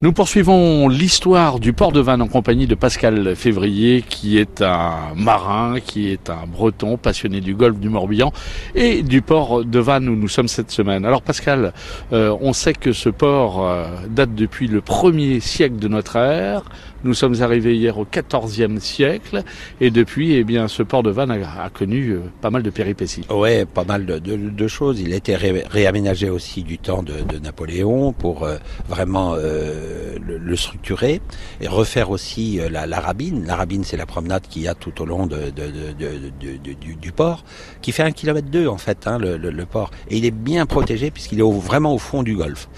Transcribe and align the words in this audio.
Nous 0.00 0.12
poursuivons 0.12 0.86
l'histoire 0.86 1.58
du 1.58 1.72
port 1.72 1.90
de 1.90 1.98
Vannes 1.98 2.22
en 2.22 2.28
compagnie 2.28 2.68
de 2.68 2.76
Pascal 2.76 3.34
Février, 3.34 4.04
qui 4.08 4.38
est 4.38 4.62
un 4.62 5.12
marin, 5.16 5.80
qui 5.80 6.12
est 6.12 6.30
un 6.30 6.46
breton 6.46 6.96
passionné 6.96 7.40
du 7.40 7.56
golfe 7.56 7.80
du 7.80 7.88
Morbihan 7.88 8.32
et 8.76 9.02
du 9.02 9.22
port 9.22 9.64
de 9.64 9.78
Vannes 9.80 10.08
où 10.08 10.14
nous 10.14 10.28
sommes 10.28 10.46
cette 10.46 10.70
semaine. 10.70 11.04
Alors 11.04 11.20
Pascal, 11.20 11.72
euh, 12.12 12.32
on 12.40 12.52
sait 12.52 12.74
que 12.74 12.92
ce 12.92 13.08
port 13.08 13.66
euh, 13.66 13.88
date 14.08 14.36
depuis 14.36 14.68
le 14.68 14.82
premier 14.82 15.40
siècle 15.40 15.80
de 15.80 15.88
notre 15.88 16.14
ère. 16.14 16.62
Nous 17.02 17.14
sommes 17.14 17.42
arrivés 17.42 17.76
hier 17.76 17.98
au 17.98 18.06
XIVe 18.06 18.78
siècle 18.78 19.42
et 19.80 19.90
depuis, 19.90 20.34
eh 20.34 20.44
bien, 20.44 20.68
ce 20.68 20.84
port 20.84 21.02
de 21.02 21.10
Vannes 21.10 21.32
a, 21.32 21.70
connu 21.70 22.10
euh, 22.10 22.20
pas 22.40 22.50
mal 22.50 22.62
de 22.62 22.70
péripéties. 22.70 23.24
Ouais, 23.30 23.64
pas 23.64 23.84
mal 23.84 24.06
de, 24.06 24.68
choses. 24.68 25.00
Il 25.00 25.12
a 25.12 25.16
été 25.16 25.34
réaménagé 25.34 26.30
aussi 26.30 26.62
du 26.62 26.78
temps 26.78 27.02
de 27.02 27.38
Napoléon 27.40 28.12
pour 28.12 28.46
vraiment 28.88 29.34
le, 30.20 30.38
le, 30.38 30.56
structurer 30.56 31.20
et 31.60 31.68
refaire 31.68 32.10
aussi 32.10 32.60
la, 32.70 32.86
la 32.86 33.00
rabine. 33.00 33.46
La 33.46 33.56
rabine, 33.56 33.84
c'est 33.84 33.96
la 33.96 34.06
promenade 34.06 34.42
qu'il 34.48 34.62
y 34.62 34.68
a 34.68 34.74
tout 34.74 35.00
au 35.02 35.06
long 35.06 35.26
de, 35.26 35.50
du, 35.50 36.94
du, 36.96 37.12
port, 37.12 37.44
qui 37.82 37.92
fait 37.92 38.02
un 38.02 38.12
kilomètre 38.12 38.48
deux 38.48 38.66
en 38.66 38.78
fait, 38.78 39.06
hein, 39.06 39.18
le, 39.18 39.36
le, 39.36 39.66
port. 39.66 39.90
Et 40.08 40.18
il 40.18 40.24
est 40.24 40.30
bien 40.30 40.66
protégé 40.66 41.10
puisqu'il 41.10 41.38
est 41.38 41.42
au, 41.42 41.52
vraiment 41.52 41.94
au 41.94 41.98
fond 41.98 42.22
du 42.22 42.36
golfe. 42.36 42.68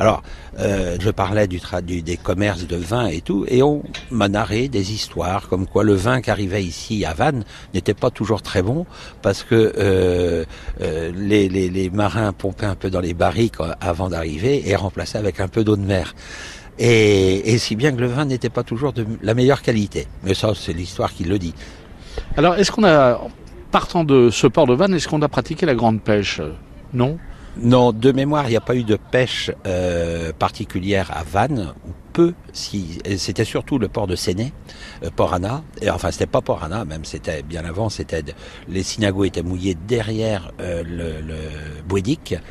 Alors, 0.00 0.22
euh, 0.58 0.96
je 0.98 1.10
parlais 1.10 1.46
du, 1.46 1.60
du, 1.82 2.00
des 2.00 2.16
commerces 2.16 2.66
de 2.66 2.76
vin 2.76 3.08
et 3.08 3.20
tout, 3.20 3.44
et 3.48 3.62
on 3.62 3.82
m'a 4.10 4.28
narré 4.28 4.68
des 4.68 4.92
histoires 4.92 5.46
comme 5.46 5.66
quoi 5.66 5.84
le 5.84 5.92
vin 5.92 6.22
qui 6.22 6.30
arrivait 6.30 6.64
ici 6.64 7.04
à 7.04 7.12
Vannes 7.12 7.44
n'était 7.74 7.92
pas 7.92 8.10
toujours 8.10 8.40
très 8.40 8.62
bon 8.62 8.86
parce 9.20 9.42
que 9.42 9.74
euh, 9.76 10.46
euh, 10.80 11.12
les, 11.14 11.50
les, 11.50 11.68
les, 11.68 11.90
marins 11.90 12.32
pompaient 12.32 12.64
un 12.64 12.76
peu 12.76 12.88
dans 12.88 13.00
les 13.00 13.12
barriques 13.12 13.56
avant 13.82 14.08
d'arriver 14.08 14.66
et 14.70 14.74
remplaçaient 14.74 15.18
avec 15.18 15.38
un 15.38 15.48
peu 15.48 15.64
d'eau 15.64 15.76
de 15.76 15.84
mer. 15.84 16.14
Et, 16.82 17.52
et, 17.52 17.58
si 17.58 17.76
bien 17.76 17.92
que 17.92 18.00
le 18.00 18.06
vin 18.06 18.24
n'était 18.24 18.48
pas 18.48 18.62
toujours 18.62 18.94
de 18.94 19.06
la 19.22 19.34
meilleure 19.34 19.60
qualité. 19.60 20.08
Mais 20.24 20.32
ça, 20.32 20.52
c'est 20.54 20.72
l'histoire 20.72 21.12
qui 21.12 21.24
le 21.24 21.38
dit. 21.38 21.54
Alors, 22.38 22.54
est-ce 22.56 22.72
qu'on 22.72 22.84
a, 22.84 23.20
partant 23.70 24.02
de 24.02 24.30
ce 24.30 24.46
port 24.46 24.66
de 24.66 24.74
Vannes, 24.74 24.94
est-ce 24.94 25.06
qu'on 25.06 25.22
a 25.22 25.28
pratiqué 25.28 25.66
la 25.66 25.74
grande 25.74 26.00
pêche? 26.00 26.40
Non? 26.92 27.18
Non, 27.58 27.92
de 27.92 28.12
mémoire, 28.12 28.46
il 28.46 28.50
n'y 28.50 28.56
a 28.56 28.62
pas 28.62 28.76
eu 28.76 28.84
de 28.84 28.96
pêche 28.96 29.50
euh, 29.66 30.32
particulière 30.32 31.10
à 31.14 31.22
Vannes, 31.24 31.72
ou 31.86 31.90
peu. 32.12 32.32
Si, 32.52 32.98
c'était 33.16 33.44
surtout 33.44 33.78
le 33.78 33.88
port 33.88 34.06
de 34.06 34.16
Séné, 34.16 34.52
euh, 35.04 35.10
Port 35.14 35.34
Anna. 35.34 35.62
Et, 35.82 35.90
enfin, 35.90 36.10
c'était 36.10 36.26
pas 36.26 36.40
Port 36.40 36.62
Anna, 36.64 36.84
même 36.84 37.04
c'était 37.04 37.42
bien 37.42 37.64
avant. 37.64 37.88
C'était 37.88 38.22
les 38.68 38.82
synagos 38.82 39.24
étaient 39.24 39.42
mouillés 39.42 39.76
derrière 39.86 40.52
euh, 40.60 40.82
le, 40.84 41.20
le 41.20 41.38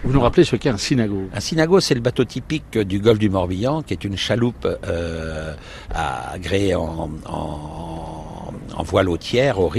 Vous 0.03 0.13
nous 0.13 0.21
rappelez 0.21 0.43
ce 0.43 0.55
qu'est 0.55 0.69
un 0.69 0.77
synago 0.77 1.29
Un 1.33 1.39
synago, 1.39 1.79
c'est 1.79 1.95
le 1.95 2.01
bateau 2.01 2.25
typique 2.25 2.77
du 2.77 2.99
golfe 2.99 3.19
du 3.19 3.29
Morbihan, 3.29 3.81
qui 3.81 3.93
est 3.93 4.03
une 4.03 4.17
chaloupe 4.17 4.67
euh, 4.87 5.53
agréée 5.93 6.75
en, 6.75 7.09
en 7.25 8.29
en 8.75 8.83
voile 8.83 9.09
tiers, 9.17 9.59
au 9.59 9.71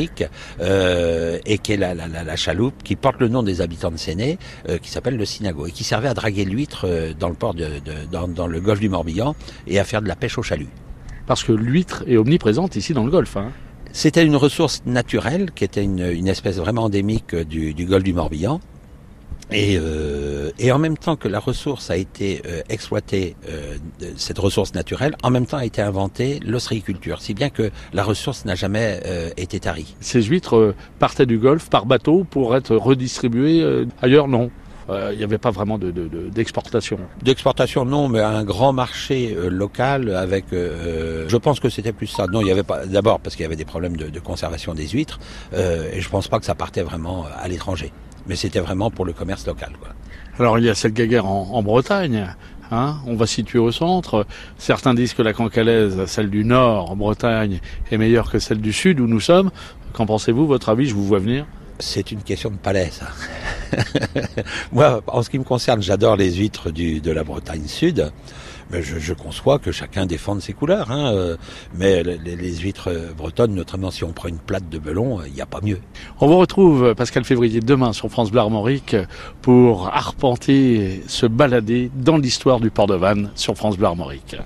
euh, 0.60 1.38
et 1.46 1.58
qui 1.58 1.72
est 1.72 1.76
la, 1.76 1.94
la, 1.94 2.06
la, 2.06 2.36
chaloupe 2.36 2.82
qui 2.82 2.96
porte 2.96 3.18
le 3.20 3.28
nom 3.28 3.42
des 3.42 3.60
habitants 3.60 3.90
de 3.90 3.96
Séné, 3.96 4.38
euh, 4.68 4.78
qui 4.78 4.90
s'appelle 4.90 5.16
le 5.16 5.24
Sinago, 5.24 5.66
et 5.66 5.70
qui 5.70 5.84
servait 5.84 6.08
à 6.08 6.14
draguer 6.14 6.44
l'huître 6.44 6.86
dans 7.18 7.28
le 7.28 7.34
port 7.34 7.54
de, 7.54 7.68
dans, 8.10 8.28
dans, 8.28 8.46
le 8.46 8.60
golfe 8.60 8.80
du 8.80 8.88
Morbihan 8.88 9.34
et 9.66 9.78
à 9.78 9.84
faire 9.84 10.02
de 10.02 10.08
la 10.08 10.16
pêche 10.16 10.36
au 10.38 10.42
chalut. 10.42 10.68
Parce 11.26 11.44
que 11.44 11.52
l'huître 11.52 12.04
est 12.06 12.16
omniprésente 12.16 12.76
ici 12.76 12.92
dans 12.92 13.04
le 13.04 13.10
golfe. 13.10 13.36
Hein. 13.36 13.52
C'était 13.92 14.24
une 14.24 14.36
ressource 14.36 14.82
naturelle 14.86 15.50
qui 15.52 15.64
était 15.64 15.82
une, 15.82 16.06
une 16.06 16.28
espèce 16.28 16.56
vraiment 16.56 16.84
endémique 16.84 17.34
du, 17.34 17.74
du 17.74 17.86
golfe 17.86 18.04
du 18.04 18.12
Morbihan. 18.12 18.60
Et, 19.52 19.76
euh, 19.78 20.50
et, 20.58 20.70
en 20.70 20.78
même 20.78 20.96
temps 20.96 21.16
que 21.16 21.26
la 21.28 21.40
ressource 21.40 21.90
a 21.90 21.96
été 21.96 22.42
euh, 22.46 22.62
exploitée, 22.68 23.36
euh, 23.48 23.76
cette 24.16 24.38
ressource 24.38 24.74
naturelle, 24.74 25.16
en 25.22 25.30
même 25.30 25.46
temps 25.46 25.56
a 25.56 25.64
été 25.64 25.82
inventée 25.82 26.40
l'ostréiculture, 26.44 27.20
si 27.20 27.34
bien 27.34 27.50
que 27.50 27.70
la 27.92 28.04
ressource 28.04 28.44
n'a 28.44 28.54
jamais 28.54 29.00
euh, 29.06 29.30
été 29.36 29.58
tarie. 29.58 29.96
Ces 30.00 30.22
huîtres 30.22 30.56
euh, 30.56 30.74
partaient 30.98 31.26
du 31.26 31.38
Golfe 31.38 31.68
par 31.68 31.86
bateau 31.86 32.24
pour 32.24 32.54
être 32.54 32.76
redistribuées 32.76 33.86
ailleurs, 34.02 34.28
non 34.28 34.50
il 35.12 35.18
n'y 35.18 35.22
avait 35.22 35.38
pas 35.38 35.52
vraiment 35.52 35.78
d'exportation. 35.78 36.96
De, 36.96 37.02
de, 37.02 37.24
D'exportation, 37.24 37.84
non, 37.84 38.08
mais 38.08 38.18
un 38.18 38.42
grand 38.42 38.72
marché 38.72 39.36
local 39.48 40.12
avec. 40.16 40.46
je 40.50 41.36
pense 41.36 41.60
que 41.60 41.68
c'était 41.68 41.92
plus 41.92 42.08
ça. 42.08 42.26
Non, 42.26 42.40
il 42.40 42.48
y 42.48 42.50
avait 42.50 42.64
pas. 42.64 42.86
D'abord 42.86 43.20
parce 43.20 43.36
qu'il 43.36 43.44
y 43.44 43.46
avait 43.46 43.54
des 43.54 43.64
problèmes 43.64 43.96
de, 43.96 44.08
de 44.08 44.18
conservation 44.18 44.74
des 44.74 44.88
huîtres, 44.88 45.20
et 45.52 46.00
je 46.00 46.08
pense 46.08 46.26
pas 46.26 46.40
que 46.40 46.44
ça 46.44 46.56
partait 46.56 46.82
vraiment 46.82 47.24
à 47.40 47.46
l'étranger 47.46 47.92
mais 48.26 48.36
c'était 48.36 48.60
vraiment 48.60 48.90
pour 48.90 49.04
le 49.04 49.12
commerce 49.12 49.46
local. 49.46 49.72
Quoi. 49.78 49.90
Alors 50.38 50.58
il 50.58 50.64
y 50.64 50.70
a 50.70 50.74
cette 50.74 50.94
guerre 50.94 51.26
en, 51.26 51.50
en 51.52 51.62
Bretagne. 51.62 52.34
Hein, 52.72 52.98
on 53.06 53.16
va 53.16 53.26
situer 53.26 53.58
au 53.58 53.72
centre. 53.72 54.26
Certains 54.56 54.94
disent 54.94 55.12
que 55.12 55.22
la 55.22 55.32
cancalaise, 55.32 56.04
celle 56.06 56.30
du 56.30 56.44
nord 56.44 56.92
en 56.92 56.96
Bretagne, 56.96 57.60
est 57.90 57.98
meilleure 57.98 58.30
que 58.30 58.38
celle 58.38 58.60
du 58.60 58.72
sud 58.72 59.00
où 59.00 59.08
nous 59.08 59.18
sommes. 59.18 59.50
Qu'en 59.92 60.06
pensez-vous? 60.06 60.46
Votre 60.46 60.68
avis 60.68 60.86
Je 60.86 60.94
vous 60.94 61.04
vois 61.04 61.18
venir. 61.18 61.46
C'est 61.80 62.12
une 62.12 62.22
question 62.22 62.50
de 62.50 62.56
palais, 62.56 62.90
ça. 62.92 63.08
Moi, 64.72 65.02
en 65.06 65.22
ce 65.22 65.30
qui 65.30 65.38
me 65.38 65.44
concerne, 65.44 65.82
j'adore 65.82 66.16
les 66.16 66.34
huîtres 66.34 66.70
de 66.70 67.10
la 67.10 67.24
Bretagne 67.24 67.66
Sud. 67.66 68.10
Mais 68.72 68.82
je, 68.82 69.12
conçois 69.14 69.58
que 69.58 69.72
chacun 69.72 70.06
défende 70.06 70.40
ses 70.40 70.52
couleurs. 70.52 70.92
Hein. 70.92 71.12
Euh, 71.12 71.36
mais 71.74 72.04
les, 72.04 72.56
huîtres 72.56 72.90
bretonnes, 73.16 73.52
notamment 73.52 73.90
si 73.90 74.04
on 74.04 74.12
prend 74.12 74.28
une 74.28 74.38
plate 74.38 74.68
de 74.68 74.78
belon, 74.78 75.20
il 75.26 75.32
n'y 75.32 75.40
a 75.40 75.46
pas 75.46 75.60
mieux. 75.60 75.80
On 76.20 76.28
vous 76.28 76.38
retrouve, 76.38 76.94
Pascal 76.94 77.24
Février, 77.24 77.58
demain 77.58 77.92
sur 77.92 78.08
France 78.10 78.30
Bleu 78.30 78.40
Armorique 78.40 78.94
pour 79.42 79.88
arpenter, 79.88 81.02
se 81.08 81.26
balader 81.26 81.90
dans 81.96 82.16
l'histoire 82.16 82.60
du 82.60 82.70
port 82.70 82.86
de 82.86 82.94
Vannes 82.94 83.32
sur 83.34 83.56
France 83.56 83.76
Bleu 83.76 83.86
Armorique. 83.86 84.36